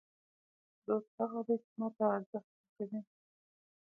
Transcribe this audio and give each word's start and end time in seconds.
دوست 0.85 1.09
هغه 1.19 1.39
دئ، 1.47 1.55
چي 1.63 1.73
ما 1.79 1.87
ته 1.97 2.03
ارزښت 2.17 2.49
راکوي. 2.57 2.99